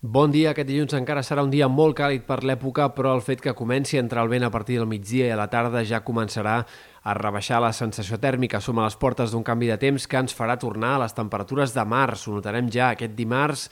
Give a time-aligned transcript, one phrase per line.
[0.00, 0.54] Bon dia.
[0.54, 3.98] Aquest dilluns encara serà un dia molt càlid per l'època, però el fet que comenci
[3.98, 6.54] a entrar el vent a partir del migdia i a la tarda ja començarà
[7.04, 8.62] a rebaixar la sensació tèrmica.
[8.64, 11.74] Som a les portes d'un canvi de temps que ens farà tornar a les temperatures
[11.76, 12.24] de març.
[12.24, 13.66] Ho notarem ja aquest dimarts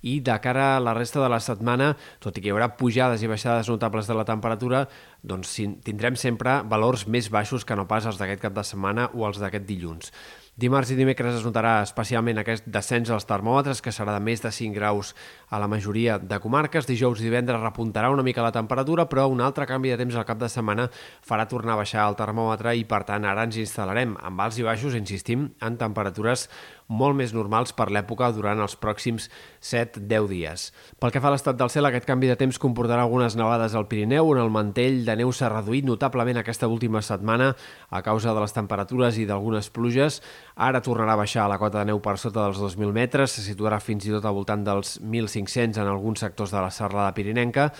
[0.00, 3.20] i de cara a la resta de la setmana, tot i que hi haurà pujades
[3.20, 4.86] i baixades notables de la temperatura,
[5.20, 5.52] doncs
[5.84, 9.36] tindrem sempre valors més baixos que no pas els d'aquest cap de setmana o els
[9.36, 10.16] d'aquest dilluns.
[10.54, 14.52] Dimarts i dimecres es notarà especialment aquest descens als termòmetres, que serà de més de
[14.54, 15.10] 5 graus
[15.50, 16.86] a la majoria de comarques.
[16.86, 20.28] Dijous i divendres repuntarà una mica la temperatura, però un altre canvi de temps al
[20.28, 20.86] cap de setmana
[21.26, 24.68] farà tornar a baixar el termòmetre i, per tant, ara ens instal·larem amb alts i
[24.68, 26.46] baixos, insistim, en temperatures
[26.86, 29.30] molt més normals per l'època durant els pròxims
[29.64, 30.66] 7-10 dies.
[31.00, 33.88] Pel que fa a l'estat del cel, aquest canvi de temps comportarà algunes nevades al
[33.88, 37.54] Pirineu, on el mantell de neu s'ha reduït notablement aquesta última setmana
[37.90, 40.20] a causa de les temperatures i d'algunes pluges.
[40.54, 43.80] Ara tornarà a baixar la cota de neu per sota dels 2.000 metres, se situarà
[43.82, 47.70] fins i tot al voltant dels 1.500 en alguns sectors de la serrada pirinenca,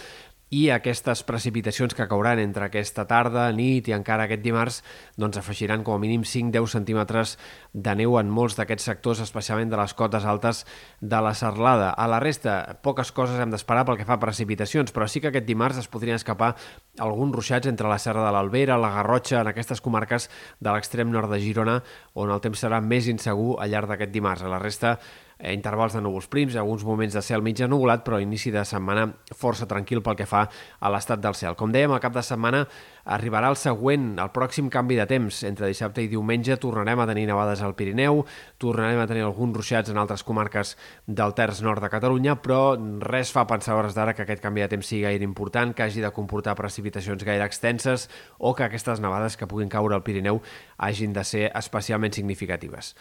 [0.55, 4.83] i aquestes precipitacions que cauran entre aquesta tarda, nit i encara aquest dimarts
[5.19, 7.34] doncs afegiran com a mínim 5-10 centímetres
[7.72, 10.62] de neu en molts d'aquests sectors, especialment de les cotes altes
[11.00, 11.91] de la serlada.
[11.91, 15.33] A la resta, poques coses hem d'esperar pel que fa a precipitacions, però sí que
[15.33, 16.55] aquest dimarts es podrien escapar
[16.98, 20.28] alguns ruixats entre la Serra de l'Albera, la Garrotxa, en aquestes comarques
[20.61, 21.81] de l'extrem nord de Girona,
[22.14, 24.45] on el temps serà més insegur al llarg d'aquest dimarts.
[24.45, 24.98] A la resta,
[25.39, 29.09] eh, intervals de núvols prims, alguns moments de cel mig nuvolat, però inici de setmana
[29.34, 30.48] força tranquil pel que fa
[30.81, 31.56] a l'estat del cel.
[31.56, 32.67] Com dèiem, al cap de setmana
[33.05, 35.42] arribarà el següent, el pròxim canvi de temps.
[35.45, 38.25] Entre dissabte i diumenge tornarem a tenir nevades al Pirineu,
[38.59, 43.33] tornarem a tenir alguns ruixats en altres comarques del terç nord de Catalunya, però res
[43.33, 46.12] fa pensar hores d'ara que aquest canvi de temps sigui gaire important, que hagi de
[46.12, 50.42] comportar precipitacions gaire extenses o que aquestes nevades que puguin caure al Pirineu
[50.77, 52.94] hagin de ser especialment significatives.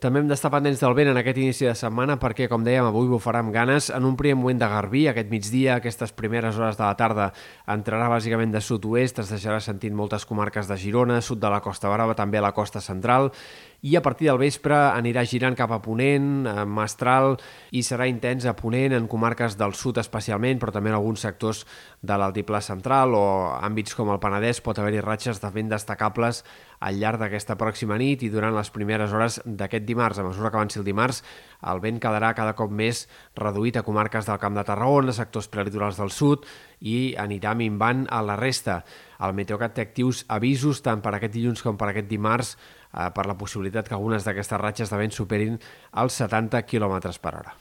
[0.00, 3.10] També hem d'estar pendents del vent en aquest inici de setmana perquè, com dèiem, avui
[3.10, 3.90] bufarà amb ganes.
[3.92, 7.26] En un primer moment de garbí, aquest migdia, aquestes primeres hores de la tarda,
[7.68, 11.92] entrarà bàsicament de sud-oest, es deixarà sentint moltes comarques de Girona, sud de la Costa
[11.92, 13.28] Brava, també a la costa central,
[13.82, 17.38] i a partir del vespre anirà girant cap a Ponent, a Mestral,
[17.72, 21.62] i serà intens a Ponent en comarques del sud especialment, però també en alguns sectors
[22.04, 23.24] de l'altiplà central o
[23.56, 26.42] àmbits com el Penedès pot haver-hi ratxes de vent destacables
[26.80, 30.18] al llarg d'aquesta pròxima nit i durant les primeres hores d'aquest dimarts.
[30.18, 31.20] A mesura que avanci el dimarts,
[31.70, 33.04] el vent quedarà cada cop més
[33.36, 36.46] reduït a comarques del Camp de Tarragona, sectors prelitorals del sud,
[36.80, 38.80] i anirà minvant a la resta.
[39.20, 43.26] El Meteocat té actius avisos tant per aquest dilluns com per aquest dimarts eh, per
[43.28, 45.58] la possibilitat que algunes d'aquestes ratxes de vent superin
[46.00, 47.60] els 70 km per hora.